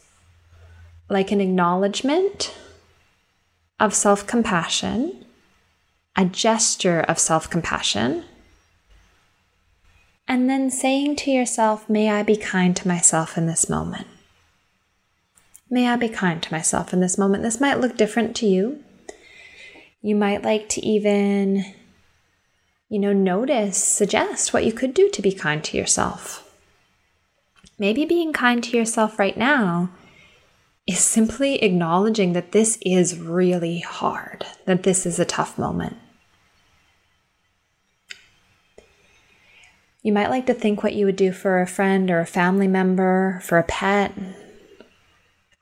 [1.09, 2.57] like an acknowledgement
[3.78, 5.24] of self compassion,
[6.16, 8.24] a gesture of self compassion
[10.29, 14.07] and then saying to yourself, May I be kind to myself in this moment.
[15.70, 17.43] May I be kind to myself in this moment.
[17.43, 18.85] This might look different to you.
[20.03, 21.64] You might like to even,
[22.89, 26.45] you know, notice, suggest what you could do to be kind to yourself.
[27.79, 29.91] Maybe being kind to yourself right now
[30.87, 35.97] is simply acknowledging that this is really hard, that this is a tough moment.
[40.09, 42.67] You might like to think what you would do for a friend or a family
[42.67, 44.15] member, for a pet.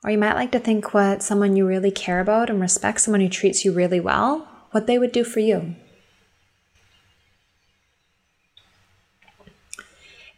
[0.05, 3.19] Or you might like to think what someone you really care about and respect, someone
[3.19, 5.75] who treats you really well, what they would do for you.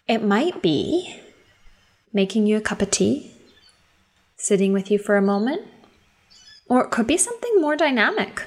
[0.08, 1.22] It might be
[2.12, 3.32] making you a cup of tea,
[4.38, 5.68] sitting with you for a moment,
[6.68, 8.42] or it could be something more dynamic.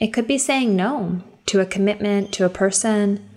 [0.00, 3.27] It could be saying no to a commitment, to a person,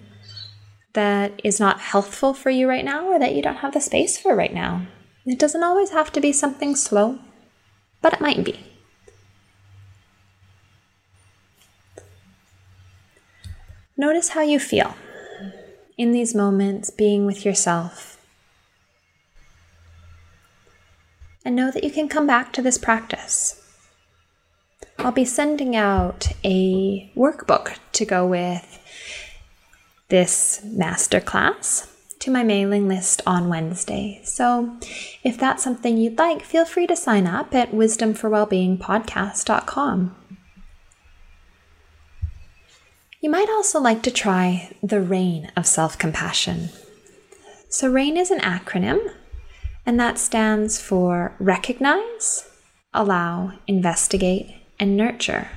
[0.94, 4.18] that is not healthful for you right now or that you don't have the space
[4.18, 4.88] for right now.
[5.26, 7.20] It doesn't always have to be something slow,
[8.02, 8.60] but it might be.
[13.96, 14.96] Notice how you feel
[15.98, 18.20] in these moments being with yourself.
[21.46, 23.62] And know that you can come back to this practice.
[24.98, 28.81] I'll be sending out a workbook to go with
[30.12, 31.88] this masterclass
[32.20, 34.22] to my mailing list on Wednesday.
[34.24, 34.78] So
[35.24, 40.16] if that's something you'd like, feel free to sign up at wisdomforwellbeingpodcast.com.
[43.22, 46.68] You might also like to try the RAIN of self compassion.
[47.70, 49.14] So, RAIN is an acronym,
[49.86, 52.50] and that stands for recognize,
[52.96, 55.50] allow, investigate, and nurture.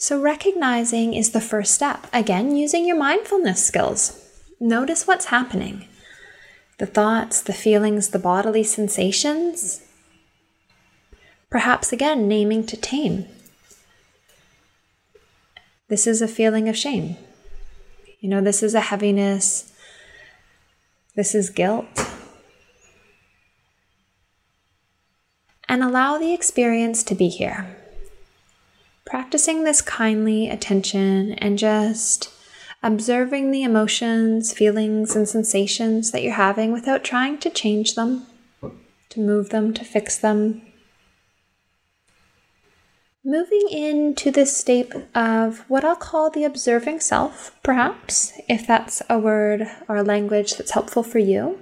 [0.00, 2.06] So, recognizing is the first step.
[2.12, 4.24] Again, using your mindfulness skills.
[4.60, 5.86] Notice what's happening
[6.78, 9.82] the thoughts, the feelings, the bodily sensations.
[11.50, 13.26] Perhaps again, naming to tame.
[15.88, 17.16] This is a feeling of shame.
[18.20, 19.72] You know, this is a heaviness.
[21.16, 21.88] This is guilt.
[25.68, 27.77] And allow the experience to be here
[29.08, 32.30] practicing this kindly attention and just
[32.82, 38.26] observing the emotions, feelings, and sensations that you're having without trying to change them,
[39.08, 40.60] to move them, to fix them.
[43.24, 49.18] Moving into this state of what I'll call the observing self, perhaps, if that's a
[49.18, 51.58] word or a language that's helpful for you,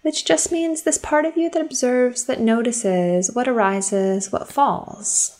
[0.00, 5.36] which just means this part of you that observes, that notices what arises, what falls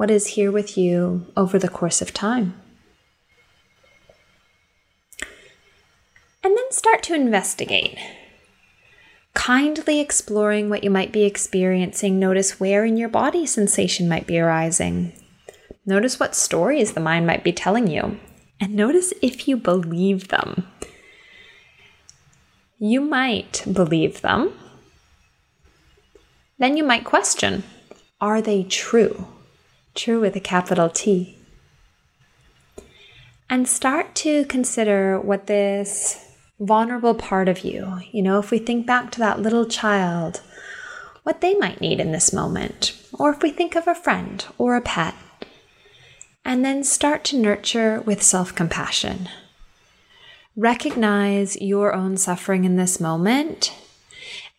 [0.00, 2.58] what is here with you over the course of time.
[6.42, 7.98] And then start to investigate.
[9.34, 14.38] Kindly exploring what you might be experiencing, notice where in your body sensation might be
[14.38, 15.12] arising.
[15.84, 18.18] Notice what stories the mind might be telling you,
[18.58, 20.66] and notice if you believe them.
[22.78, 24.54] You might believe them.
[26.58, 27.64] Then you might question
[28.18, 29.26] are they true?
[30.02, 31.36] True with a capital T.
[33.50, 38.86] And start to consider what this vulnerable part of you, you know, if we think
[38.86, 40.40] back to that little child,
[41.22, 44.74] what they might need in this moment, or if we think of a friend or
[44.74, 45.14] a pet,
[46.46, 49.28] and then start to nurture with self compassion.
[50.56, 53.74] Recognize your own suffering in this moment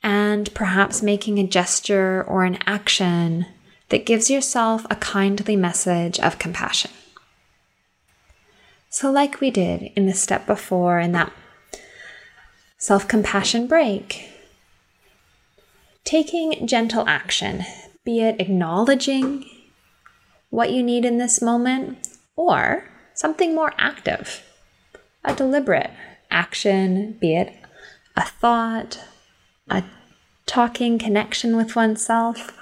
[0.03, 3.47] and perhaps making a gesture or an action
[3.91, 6.91] that gives yourself a kindly message of compassion.
[8.89, 11.31] So, like we did in the step before in that
[12.77, 14.29] self compassion break,
[16.03, 17.65] taking gentle action,
[18.03, 19.45] be it acknowledging
[20.49, 24.41] what you need in this moment or something more active,
[25.23, 25.91] a deliberate
[26.29, 27.53] action, be it
[28.15, 28.99] a thought,
[29.69, 29.83] a
[30.45, 32.57] talking connection with oneself,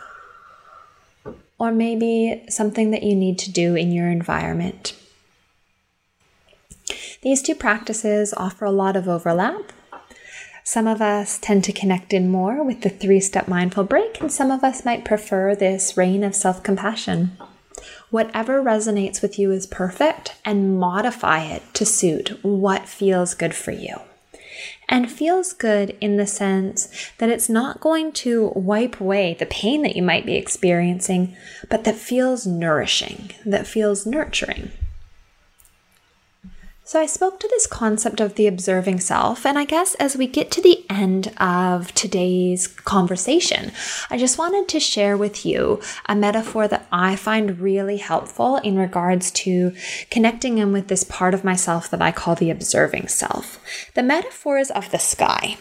[1.59, 4.95] or maybe something that you need to do in your environment.
[7.21, 9.73] These two practices offer a lot of overlap.
[10.63, 14.31] Some of us tend to connect in more with the three step mindful break, and
[14.31, 17.37] some of us might prefer this RAIN of self compassion.
[18.09, 23.71] Whatever resonates with you is perfect, and modify it to suit what feels good for
[23.71, 23.99] you
[24.89, 29.83] and feels good in the sense that it's not going to wipe away the pain
[29.83, 31.37] that you might be experiencing,
[31.69, 34.71] but that feels nourishing, that feels nurturing.
[36.89, 40.25] So, I spoke to this concept of the observing self, and I guess as we
[40.25, 43.71] get to the end of today's conversation,
[44.09, 48.75] I just wanted to share with you a metaphor that I find really helpful in
[48.75, 49.75] regards to
[50.09, 53.59] connecting in with this part of myself that I call the observing self.
[53.93, 55.57] The metaphor is of the sky.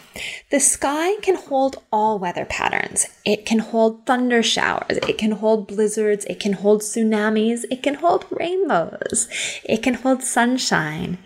[0.49, 5.67] The sky can hold all weather patterns, it can hold thunder showers, it can hold
[5.67, 9.27] blizzards, it can hold tsunamis, it can hold rainbows,
[9.63, 11.18] it can hold sunshine.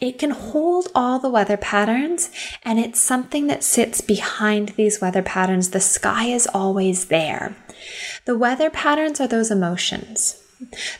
[0.00, 2.30] It can hold all the weather patterns,
[2.62, 5.70] and it's something that sits behind these weather patterns.
[5.70, 7.56] The sky is always there.
[8.24, 10.38] The weather patterns are those emotions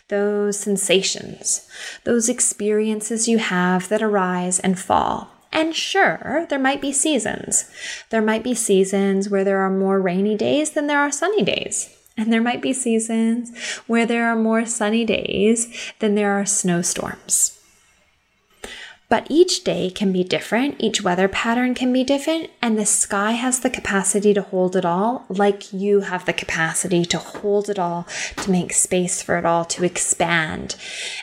[0.08, 1.68] those sensations,
[2.04, 5.30] those experiences you have that arise and fall.
[5.52, 7.70] And sure, there might be seasons.
[8.10, 11.94] There might be seasons where there are more rainy days than there are sunny days.
[12.16, 17.61] And there might be seasons where there are more sunny days than there are snowstorms.
[19.12, 23.32] But each day can be different, each weather pattern can be different, and the sky
[23.32, 27.78] has the capacity to hold it all, like you have the capacity to hold it
[27.78, 28.06] all,
[28.38, 30.76] to make space for it all, to expand.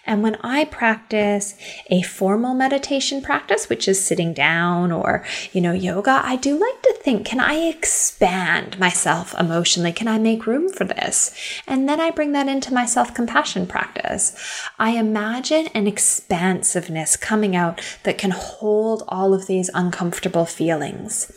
[0.06, 1.56] And when I practice
[1.90, 6.84] a formal meditation practice, which is sitting down or, you know, yoga, I do like
[6.84, 9.94] to think, can I expand myself emotionally?
[9.94, 11.34] Can I make room for this?
[11.66, 14.38] And then I bring that into my self compassion practice.
[14.78, 21.32] I imagine an expansiveness coming out that can hold all of these uncomfortable feelings.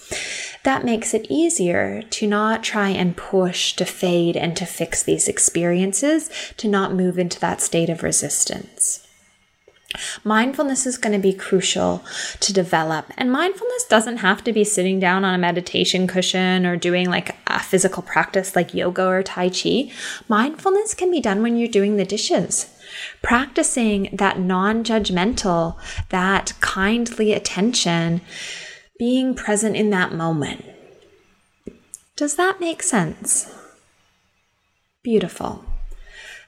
[0.64, 5.28] That makes it easier to not try and push to fade and to fix these
[5.28, 9.06] experiences, to not move into that state of resistance.
[10.24, 12.02] Mindfulness is going to be crucial
[12.40, 13.12] to develop.
[13.18, 17.36] And mindfulness doesn't have to be sitting down on a meditation cushion or doing like
[17.46, 19.90] a physical practice like yoga or Tai Chi.
[20.28, 22.71] Mindfulness can be done when you're doing the dishes
[23.22, 25.76] practicing that non judgmental,
[26.10, 28.20] that kindly attention,
[28.98, 30.64] being present in that moment.
[32.16, 33.52] Does that make sense?
[35.02, 35.64] Beautiful.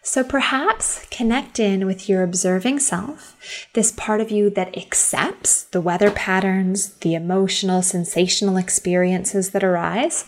[0.06, 5.80] So perhaps connect in with your observing self, this part of you that accepts the
[5.80, 10.26] weather patterns, the emotional, sensational experiences that arise,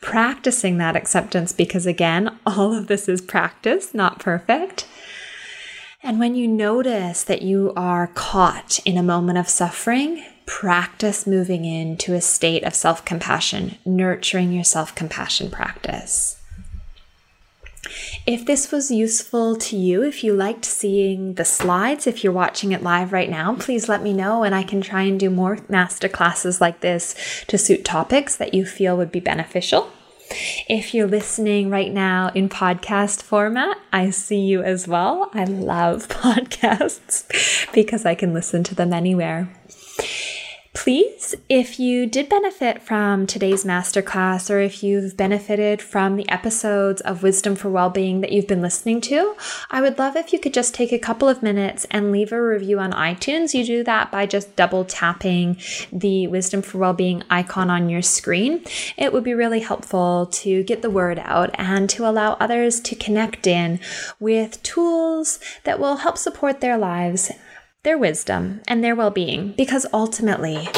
[0.00, 4.86] practicing that acceptance because, again, all of this is practice, not perfect.
[6.02, 11.64] And when you notice that you are caught in a moment of suffering, practice moving
[11.64, 16.40] into a state of self compassion, nurturing your self compassion practice.
[18.26, 22.72] If this was useful to you, if you liked seeing the slides, if you're watching
[22.72, 25.58] it live right now, please let me know and I can try and do more
[25.68, 27.14] master classes like this
[27.48, 29.90] to suit topics that you feel would be beneficial.
[30.68, 35.30] If you're listening right now in podcast format, I see you as well.
[35.32, 37.24] I love podcasts
[37.72, 39.48] because I can listen to them anywhere.
[40.74, 47.00] Please, if you did benefit from today's masterclass or if you've benefited from the episodes
[47.00, 49.34] of Wisdom for Wellbeing that you've been listening to,
[49.70, 52.40] I would love if you could just take a couple of minutes and leave a
[52.40, 53.54] review on iTunes.
[53.54, 55.56] You do that by just double tapping
[55.90, 58.62] the Wisdom for Wellbeing icon on your screen.
[58.96, 62.94] It would be really helpful to get the word out and to allow others to
[62.94, 63.80] connect in
[64.20, 67.32] with tools that will help support their lives
[67.82, 70.68] their wisdom, and their well being, because ultimately,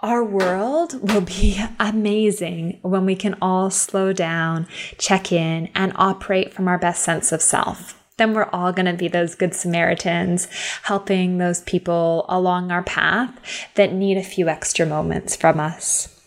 [0.00, 4.66] our world will be amazing when we can all slow down,
[4.98, 7.96] check in, and operate from our best sense of self.
[8.16, 10.46] Then we're all going to be those good Samaritans
[10.82, 13.38] helping those people along our path
[13.76, 16.20] that need a few extra moments from us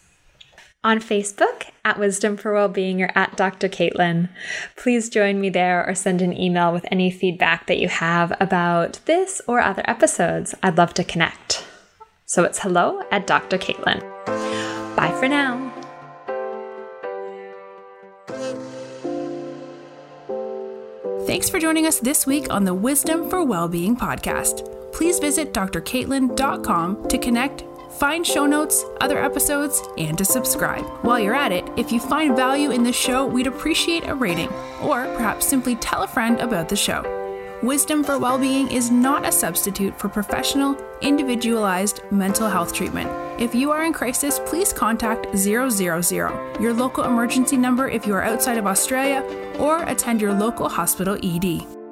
[0.83, 3.67] on Facebook at Wisdom for Wellbeing or at Dr.
[3.67, 4.29] Caitlin.
[4.75, 8.99] Please join me there or send an email with any feedback that you have about
[9.05, 10.55] this or other episodes.
[10.63, 11.65] I'd love to connect.
[12.25, 13.57] So it's hello at Dr.
[13.57, 14.01] Caitlin.
[14.95, 15.71] Bye for now.
[21.25, 24.69] Thanks for joining us this week on the Wisdom for Wellbeing podcast.
[24.93, 27.63] Please visit drcaitlin.com to connect
[28.03, 30.83] find show notes, other episodes, and to subscribe.
[31.05, 34.49] While you're at it, if you find value in this show, we'd appreciate a rating,
[34.81, 37.01] or perhaps simply tell a friend about the show.
[37.63, 43.09] Wisdom for Wellbeing is not a substitute for professional, individualized mental health treatment.
[43.39, 45.71] If you are in crisis, please contact 000,
[46.59, 49.21] your local emergency number if you are outside of Australia,
[49.59, 51.82] or attend your local hospital ED.